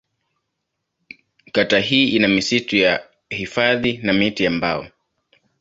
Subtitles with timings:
[1.51, 4.87] Kata hii ina misitu ya hifadhi na miti ya mbao.